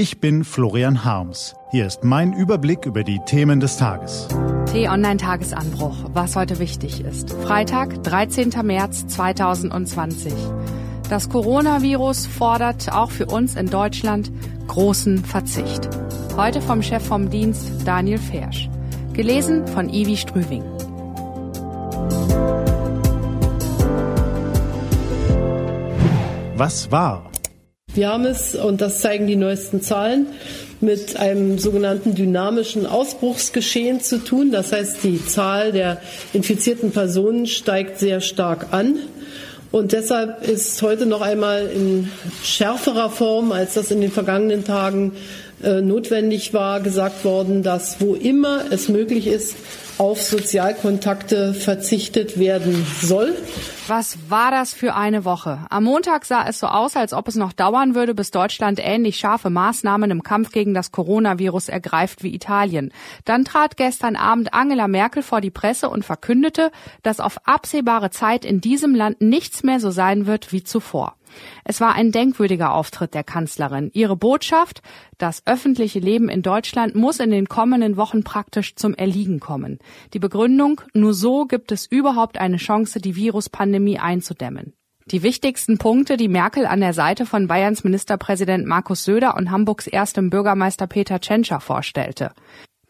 Ich 0.00 0.18
bin 0.18 0.44
Florian 0.44 1.04
Harms. 1.04 1.54
Hier 1.72 1.84
ist 1.84 2.04
mein 2.04 2.32
Überblick 2.32 2.86
über 2.86 3.04
die 3.04 3.20
Themen 3.26 3.60
des 3.60 3.76
Tages. 3.76 4.28
T-Online-Tagesanbruch, 4.72 5.94
was 6.14 6.36
heute 6.36 6.58
wichtig 6.58 7.04
ist. 7.04 7.30
Freitag, 7.34 8.02
13. 8.04 8.48
März 8.62 9.06
2020. 9.08 10.32
Das 11.10 11.28
Coronavirus 11.28 12.24
fordert 12.28 12.90
auch 12.90 13.10
für 13.10 13.26
uns 13.26 13.56
in 13.56 13.66
Deutschland 13.66 14.32
großen 14.68 15.22
Verzicht. 15.22 15.90
Heute 16.34 16.62
vom 16.62 16.82
Chef 16.82 17.06
vom 17.06 17.28
Dienst 17.28 17.70
Daniel 17.84 18.16
Fersch. 18.16 18.70
Gelesen 19.12 19.66
von 19.66 19.90
Ivi 19.90 20.16
Strüving. 20.16 20.64
Was 26.56 26.90
war? 26.90 27.30
Wir 27.92 28.08
haben 28.08 28.24
es, 28.24 28.54
und 28.54 28.80
das 28.80 29.00
zeigen 29.00 29.26
die 29.26 29.34
neuesten 29.34 29.82
Zahlen, 29.82 30.26
mit 30.80 31.16
einem 31.16 31.58
sogenannten 31.58 32.14
dynamischen 32.14 32.86
Ausbruchsgeschehen 32.86 34.00
zu 34.00 34.18
tun. 34.18 34.52
Das 34.52 34.72
heißt, 34.72 34.98
die 35.02 35.24
Zahl 35.26 35.72
der 35.72 36.00
infizierten 36.32 36.92
Personen 36.92 37.46
steigt 37.46 37.98
sehr 37.98 38.20
stark 38.20 38.68
an. 38.70 38.96
Und 39.72 39.92
deshalb 39.92 40.46
ist 40.48 40.80
heute 40.82 41.06
noch 41.06 41.20
einmal 41.20 41.66
in 41.66 42.08
schärferer 42.44 43.10
Form, 43.10 43.50
als 43.50 43.74
das 43.74 43.90
in 43.90 44.00
den 44.00 44.12
vergangenen 44.12 44.64
Tagen 44.64 45.12
notwendig 45.62 46.54
war, 46.54 46.80
gesagt 46.80 47.24
worden, 47.24 47.62
dass 47.62 48.00
wo 48.00 48.14
immer 48.14 48.70
es 48.70 48.88
möglich 48.88 49.26
ist, 49.26 49.56
auf 50.00 50.22
Sozialkontakte 50.22 51.52
verzichtet 51.52 52.38
werden 52.38 52.86
soll. 53.02 53.36
Was 53.86 54.16
war 54.30 54.50
das 54.50 54.72
für 54.72 54.94
eine 54.94 55.26
Woche? 55.26 55.58
Am 55.68 55.84
Montag 55.84 56.24
sah 56.24 56.46
es 56.48 56.58
so 56.58 56.68
aus, 56.68 56.96
als 56.96 57.12
ob 57.12 57.28
es 57.28 57.34
noch 57.34 57.52
dauern 57.52 57.94
würde, 57.94 58.14
bis 58.14 58.30
Deutschland 58.30 58.80
ähnlich 58.82 59.18
scharfe 59.18 59.50
Maßnahmen 59.50 60.10
im 60.10 60.22
Kampf 60.22 60.52
gegen 60.52 60.72
das 60.72 60.90
Coronavirus 60.90 61.68
ergreift 61.68 62.22
wie 62.22 62.34
Italien. 62.34 62.92
Dann 63.26 63.44
trat 63.44 63.76
gestern 63.76 64.16
Abend 64.16 64.54
Angela 64.54 64.88
Merkel 64.88 65.22
vor 65.22 65.42
die 65.42 65.50
Presse 65.50 65.90
und 65.90 66.02
verkündete, 66.02 66.70
dass 67.02 67.20
auf 67.20 67.46
absehbare 67.46 68.08
Zeit 68.08 68.46
in 68.46 68.62
diesem 68.62 68.94
Land 68.94 69.20
nichts 69.20 69.64
mehr 69.64 69.80
so 69.80 69.90
sein 69.90 70.24
wird 70.26 70.50
wie 70.50 70.64
zuvor. 70.64 71.16
Es 71.64 71.80
war 71.80 71.94
ein 71.94 72.12
denkwürdiger 72.12 72.72
Auftritt 72.72 73.14
der 73.14 73.24
Kanzlerin. 73.24 73.90
Ihre 73.92 74.16
Botschaft, 74.16 74.82
das 75.18 75.46
öffentliche 75.46 75.98
Leben 75.98 76.28
in 76.28 76.42
Deutschland 76.42 76.94
muss 76.94 77.20
in 77.20 77.30
den 77.30 77.48
kommenden 77.48 77.96
Wochen 77.96 78.24
praktisch 78.24 78.76
zum 78.76 78.94
Erliegen 78.94 79.40
kommen. 79.40 79.78
Die 80.14 80.18
Begründung, 80.18 80.80
nur 80.94 81.14
so 81.14 81.46
gibt 81.46 81.72
es 81.72 81.86
überhaupt 81.86 82.38
eine 82.38 82.56
Chance, 82.56 83.00
die 83.00 83.16
Viruspandemie 83.16 83.98
einzudämmen. 83.98 84.74
Die 85.06 85.24
wichtigsten 85.24 85.78
Punkte, 85.78 86.16
die 86.16 86.28
Merkel 86.28 86.66
an 86.66 86.80
der 86.80 86.92
Seite 86.92 87.26
von 87.26 87.48
Bayerns 87.48 87.82
Ministerpräsident 87.82 88.64
Markus 88.66 89.04
Söder 89.04 89.36
und 89.36 89.50
Hamburgs 89.50 89.88
erstem 89.88 90.30
Bürgermeister 90.30 90.86
Peter 90.86 91.20
Tschentscher 91.20 91.58
vorstellte. 91.58 92.32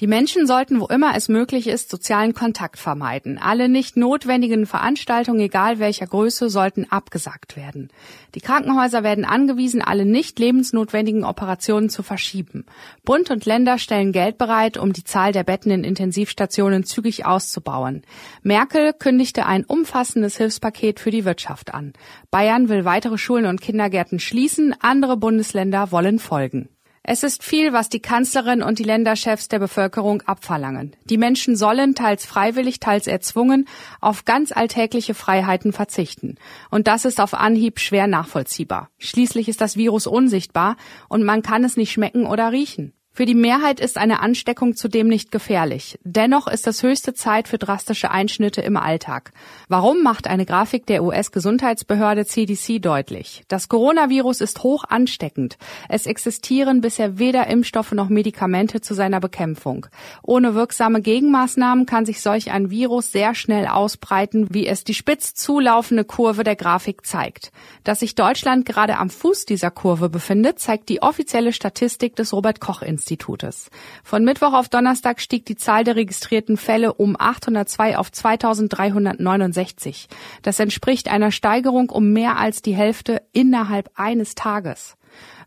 Die 0.00 0.06
Menschen 0.06 0.46
sollten, 0.46 0.80
wo 0.80 0.86
immer 0.86 1.16
es 1.16 1.28
möglich 1.28 1.66
ist, 1.66 1.90
sozialen 1.90 2.32
Kontakt 2.32 2.78
vermeiden. 2.78 3.36
Alle 3.36 3.68
nicht 3.68 3.96
notwendigen 3.96 4.64
Veranstaltungen, 4.64 5.40
egal 5.40 5.80
welcher 5.80 6.06
Größe, 6.06 6.50
sollten 6.50 6.86
abgesagt 6.88 7.56
werden. 7.56 7.90
Die 8.36 8.40
Krankenhäuser 8.40 9.02
werden 9.02 9.24
angewiesen, 9.24 9.82
alle 9.82 10.04
nicht 10.04 10.38
lebensnotwendigen 10.38 11.24
Operationen 11.24 11.88
zu 11.88 12.04
verschieben. 12.04 12.64
Bund 13.04 13.30
und 13.30 13.44
Länder 13.44 13.78
stellen 13.78 14.12
Geld 14.12 14.38
bereit, 14.38 14.76
um 14.76 14.92
die 14.92 15.02
Zahl 15.02 15.32
der 15.32 15.42
Betten 15.42 15.72
in 15.72 15.82
Intensivstationen 15.82 16.84
zügig 16.84 17.26
auszubauen. 17.26 18.02
Merkel 18.42 18.92
kündigte 18.92 19.46
ein 19.46 19.64
umfassendes 19.64 20.36
Hilfspaket 20.36 21.00
für 21.00 21.10
die 21.10 21.24
Wirtschaft 21.24 21.74
an. 21.74 21.92
Bayern 22.30 22.68
will 22.68 22.84
weitere 22.84 23.18
Schulen 23.18 23.46
und 23.46 23.60
Kindergärten 23.60 24.20
schließen, 24.20 24.76
andere 24.78 25.16
Bundesländer 25.16 25.90
wollen 25.90 26.20
folgen. 26.20 26.68
Es 27.10 27.22
ist 27.22 27.42
viel, 27.42 27.72
was 27.72 27.88
die 27.88 28.00
Kanzlerin 28.00 28.62
und 28.62 28.78
die 28.78 28.84
Länderchefs 28.84 29.48
der 29.48 29.58
Bevölkerung 29.58 30.20
abverlangen. 30.26 30.94
Die 31.04 31.16
Menschen 31.16 31.56
sollen, 31.56 31.94
teils 31.94 32.26
freiwillig, 32.26 32.80
teils 32.80 33.06
erzwungen, 33.06 33.66
auf 34.02 34.26
ganz 34.26 34.52
alltägliche 34.52 35.14
Freiheiten 35.14 35.72
verzichten. 35.72 36.34
Und 36.68 36.86
das 36.86 37.06
ist 37.06 37.18
auf 37.18 37.32
Anhieb 37.32 37.80
schwer 37.80 38.08
nachvollziehbar. 38.08 38.90
Schließlich 38.98 39.48
ist 39.48 39.62
das 39.62 39.78
Virus 39.78 40.06
unsichtbar 40.06 40.76
und 41.08 41.24
man 41.24 41.40
kann 41.40 41.64
es 41.64 41.78
nicht 41.78 41.92
schmecken 41.92 42.26
oder 42.26 42.52
riechen. 42.52 42.92
Für 43.18 43.26
die 43.26 43.34
Mehrheit 43.34 43.80
ist 43.80 43.98
eine 43.98 44.20
Ansteckung 44.20 44.76
zudem 44.76 45.08
nicht 45.08 45.32
gefährlich. 45.32 45.98
Dennoch 46.04 46.46
ist 46.46 46.68
es 46.68 46.84
höchste 46.84 47.14
Zeit 47.14 47.48
für 47.48 47.58
drastische 47.58 48.12
Einschnitte 48.12 48.60
im 48.60 48.76
Alltag. 48.76 49.32
Warum 49.66 50.04
macht 50.04 50.28
eine 50.28 50.46
Grafik 50.46 50.86
der 50.86 51.02
US-Gesundheitsbehörde 51.02 52.26
CDC 52.26 52.80
deutlich? 52.80 53.42
Das 53.48 53.68
Coronavirus 53.68 54.40
ist 54.40 54.62
hoch 54.62 54.84
ansteckend. 54.88 55.58
Es 55.88 56.06
existieren 56.06 56.80
bisher 56.80 57.18
weder 57.18 57.48
Impfstoffe 57.48 57.90
noch 57.90 58.08
Medikamente 58.08 58.82
zu 58.82 58.94
seiner 58.94 59.18
Bekämpfung. 59.18 59.86
Ohne 60.22 60.54
wirksame 60.54 61.02
Gegenmaßnahmen 61.02 61.86
kann 61.86 62.06
sich 62.06 62.20
solch 62.20 62.52
ein 62.52 62.70
Virus 62.70 63.10
sehr 63.10 63.34
schnell 63.34 63.66
ausbreiten, 63.66 64.46
wie 64.52 64.68
es 64.68 64.84
die 64.84 64.94
spitz 64.94 65.34
zulaufende 65.34 66.04
Kurve 66.04 66.44
der 66.44 66.54
Grafik 66.54 67.04
zeigt. 67.04 67.50
Dass 67.82 67.98
sich 67.98 68.14
Deutschland 68.14 68.64
gerade 68.64 68.96
am 68.96 69.10
Fuß 69.10 69.44
dieser 69.44 69.72
Kurve 69.72 70.08
befindet, 70.08 70.60
zeigt 70.60 70.88
die 70.88 71.02
offizielle 71.02 71.52
Statistik 71.52 72.14
des 72.14 72.32
Robert 72.32 72.60
Koch 72.60 72.82
Instituts. 72.82 73.07
Institutes. 73.08 73.70
Von 74.04 74.22
Mittwoch 74.24 74.52
auf 74.52 74.68
Donnerstag 74.68 75.20
stieg 75.20 75.46
die 75.46 75.56
Zahl 75.56 75.84
der 75.84 75.96
registrierten 75.96 76.58
Fälle 76.58 76.92
um 76.92 77.16
802 77.18 77.96
auf 77.96 78.12
2369. 78.12 80.08
Das 80.42 80.60
entspricht 80.60 81.08
einer 81.08 81.32
Steigerung 81.32 81.88
um 81.88 82.12
mehr 82.12 82.36
als 82.38 82.60
die 82.60 82.74
Hälfte 82.74 83.22
innerhalb 83.32 83.90
eines 83.94 84.34
Tages. 84.34 84.96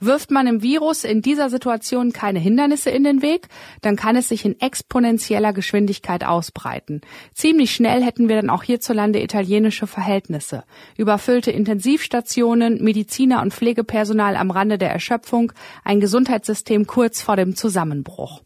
Wirft 0.00 0.30
man 0.30 0.46
im 0.46 0.62
Virus 0.62 1.04
in 1.04 1.20
dieser 1.20 1.50
Situation 1.50 2.12
keine 2.12 2.38
Hindernisse 2.38 2.88
in 2.88 3.04
den 3.04 3.20
Weg, 3.20 3.48
dann 3.82 3.96
kann 3.96 4.16
es 4.16 4.28
sich 4.28 4.46
in 4.46 4.58
exponentieller 4.58 5.52
Geschwindigkeit 5.52 6.24
ausbreiten. 6.24 7.02
Ziemlich 7.34 7.72
schnell 7.72 8.02
hätten 8.02 8.28
wir 8.28 8.36
dann 8.36 8.50
auch 8.50 8.62
hierzulande 8.62 9.22
italienische 9.22 9.86
Verhältnisse. 9.86 10.64
Überfüllte 10.96 11.50
Intensivstationen, 11.50 12.82
Mediziner 12.82 13.42
und 13.42 13.52
Pflegepersonal 13.52 14.36
am 14.36 14.50
Rande 14.50 14.78
der 14.78 14.90
Erschöpfung, 14.90 15.52
ein 15.84 16.00
Gesundheitssystem 16.00 16.86
kurz 16.86 17.20
vor 17.20 17.36
dem 17.36 17.54
Zusammenbruch. 17.54 18.40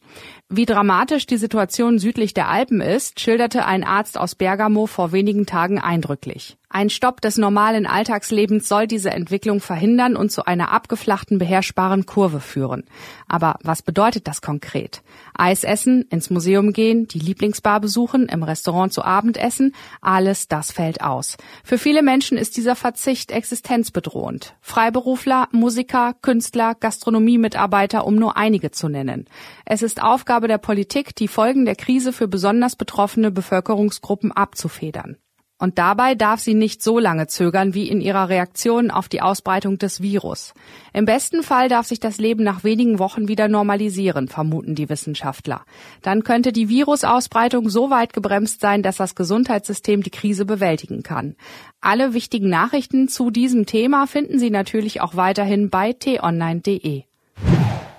Wie 0.50 0.66
dramatisch 0.66 1.26
die 1.26 1.38
Situation 1.38 1.98
südlich 1.98 2.34
der 2.34 2.48
Alpen 2.48 2.80
ist, 2.80 3.18
schilderte 3.18 3.64
ein 3.64 3.82
Arzt 3.82 4.18
aus 4.18 4.34
Bergamo 4.34 4.86
vor 4.86 5.10
wenigen 5.10 5.46
Tagen 5.46 5.80
eindrücklich. 5.80 6.58
Ein 6.68 6.90
Stopp 6.90 7.20
des 7.20 7.38
normalen 7.38 7.86
Alltagslebens 7.86 8.68
soll 8.68 8.86
diese 8.86 9.10
Entwicklung 9.10 9.60
verhindern 9.60 10.16
und 10.16 10.30
zu 10.30 10.44
einer 10.44 10.70
abgeflachten, 10.70 11.38
beherrschbaren 11.44 12.06
Kurve 12.06 12.40
führen. 12.40 12.84
Aber 13.28 13.56
was 13.62 13.82
bedeutet 13.82 14.26
das 14.26 14.40
konkret? 14.40 15.02
Eis 15.34 15.62
essen, 15.62 16.06
ins 16.08 16.30
Museum 16.30 16.72
gehen, 16.72 17.06
die 17.06 17.18
Lieblingsbar 17.18 17.80
besuchen, 17.80 18.30
im 18.30 18.42
Restaurant 18.42 18.94
zu 18.94 19.04
Abend 19.04 19.36
essen, 19.36 19.74
alles 20.00 20.48
das 20.48 20.72
fällt 20.72 21.02
aus. 21.02 21.36
Für 21.62 21.76
viele 21.76 22.02
Menschen 22.02 22.38
ist 22.38 22.56
dieser 22.56 22.76
Verzicht 22.76 23.30
existenzbedrohend. 23.30 24.56
Freiberufler, 24.62 25.48
Musiker, 25.52 26.14
Künstler, 26.22 26.74
Gastronomiemitarbeiter, 26.74 28.06
um 28.06 28.14
nur 28.14 28.38
einige 28.38 28.70
zu 28.70 28.88
nennen. 28.88 29.26
Es 29.66 29.82
ist 29.82 30.02
Aufgabe 30.02 30.48
der 30.48 30.58
Politik, 30.58 31.14
die 31.14 31.28
Folgen 31.28 31.66
der 31.66 31.76
Krise 31.76 32.14
für 32.14 32.26
besonders 32.26 32.74
betroffene 32.74 33.30
Bevölkerungsgruppen 33.30 34.32
abzufedern. 34.32 35.18
Und 35.58 35.78
dabei 35.78 36.16
darf 36.16 36.40
sie 36.40 36.54
nicht 36.54 36.82
so 36.82 36.98
lange 36.98 37.28
zögern 37.28 37.74
wie 37.74 37.88
in 37.88 38.00
ihrer 38.00 38.28
Reaktion 38.28 38.90
auf 38.90 39.08
die 39.08 39.22
Ausbreitung 39.22 39.78
des 39.78 40.02
Virus. 40.02 40.52
Im 40.92 41.04
besten 41.04 41.44
Fall 41.44 41.68
darf 41.68 41.86
sich 41.86 42.00
das 42.00 42.18
Leben 42.18 42.42
nach 42.42 42.64
wenigen 42.64 42.98
Wochen 42.98 43.28
wieder 43.28 43.46
normalisieren, 43.46 44.26
vermuten 44.26 44.74
die 44.74 44.88
Wissenschaftler. 44.88 45.64
Dann 46.02 46.24
könnte 46.24 46.52
die 46.52 46.68
Virusausbreitung 46.68 47.68
so 47.68 47.88
weit 47.88 48.12
gebremst 48.12 48.60
sein, 48.60 48.82
dass 48.82 48.96
das 48.96 49.14
Gesundheitssystem 49.14 50.02
die 50.02 50.10
Krise 50.10 50.44
bewältigen 50.44 51.04
kann. 51.04 51.36
Alle 51.80 52.14
wichtigen 52.14 52.48
Nachrichten 52.48 53.08
zu 53.08 53.30
diesem 53.30 53.64
Thema 53.64 54.06
finden 54.06 54.40
Sie 54.40 54.50
natürlich 54.50 55.00
auch 55.02 55.14
weiterhin 55.14 55.70
bei 55.70 55.92
t-online.de. 55.92 57.04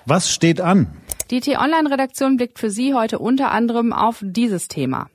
Was 0.04 0.30
steht 0.30 0.60
an? 0.60 0.88
Die 1.30 1.40
T-Online-Redaktion 1.40 2.36
blickt 2.36 2.60
für 2.60 2.70
Sie 2.70 2.94
heute 2.94 3.18
unter 3.18 3.50
anderem 3.50 3.92
auf 3.92 4.22
dieses 4.22 4.68
Thema. 4.68 5.08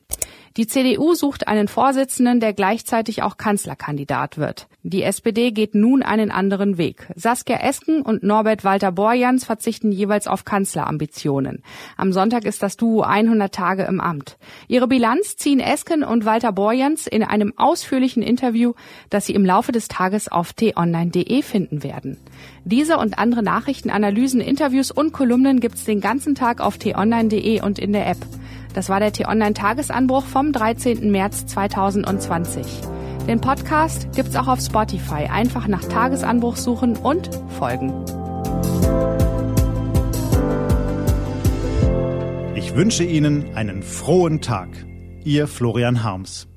Die 0.57 0.68
CDU 0.68 1.13
sucht 1.13 1.48
einen 1.48 1.69
Vorsitzenden, 1.69 2.42
der 2.42 2.51
gleichzeitig 2.51 3.24
auch 3.24 3.38
Kanzlerkandidat 3.38 4.38
wird. 4.38 4.68
Die 4.83 5.03
SPD 5.03 5.51
geht 5.51 5.75
nun 5.75 6.03
einen 6.03 6.30
anderen 6.30 6.77
Weg. 6.77 7.07
Saskia 7.15 7.57
Esken 7.57 8.01
und 8.01 8.24
Norbert 8.24 8.65
Walter 8.65 8.92
Borjans 8.92 9.45
verzichten 9.45 9.94
jeweils 9.94 10.27
auf 10.27 10.44
Kanzlerambitionen. 10.44 11.63
Am 11.95 12.12
Sonntag 12.12 12.44
ist 12.44 12.63
das 12.63 12.75
Duo 12.75 13.01
100 13.01 13.53
Tage 13.53 13.83
im 13.83 14.01
Amt. 14.01 14.38
Ihre 14.68 14.88
Bilanz 14.88 15.38
ziehen 15.38 15.62
Esken 15.62 16.03
und 16.03 16.25
Walter 16.25 16.51
Borjans 16.51 17.07
in 17.07 17.24
einem 17.24 17.53
ausführlichen 17.56 18.21
Interview, 18.21 18.74
das 19.09 19.27
Sie 19.27 19.36
im 19.36 19.45
Laufe 19.45 19.71
des 19.71 19.88
Tages 19.88 20.30
auf 20.30 20.51
t-online.de 20.51 21.44
finden 21.44 21.83
werden. 21.83 22.18
Diese 22.65 22.98
und 22.98 23.18
andere 23.19 23.44
Nachrichten, 23.44 23.89
Analysen, 23.89 24.42
Interviews 24.42 24.92
und 24.92 25.13
Kolumnen 25.13 25.62
gibt's 25.62 25.86
den 25.86 26.01
ganzen 26.01 26.36
Tag 26.36 26.59
auf 26.59 26.77
t-online.de 26.77 27.62
und 27.62 27.80
in 27.80 27.94
der 27.94 28.07
App. 28.07 28.18
Das 28.73 28.89
war 28.89 29.00
der 29.00 29.12
T-Online-Tagesanbruch 29.12 30.25
vom 30.25 30.51
13. 30.51 31.12
März 31.12 31.45
2020. 31.47 32.65
Den 33.27 33.39
Podcast 33.39 34.07
gibt's 34.15 34.35
auch 34.35 34.47
auf 34.47 34.59
Spotify. 34.59 35.27
Einfach 35.31 35.68
nach 35.68 35.83
Tagesanbruch 35.83 36.56
suchen 36.56 36.97
und 36.97 37.29
folgen. 37.59 37.94
Ich 42.56 42.75
wünsche 42.75 43.03
Ihnen 43.03 43.56
einen 43.56 43.83
frohen 43.83 44.41
Tag. 44.41 44.69
Ihr 45.24 45.47
Florian 45.47 46.03
Harms. 46.03 46.50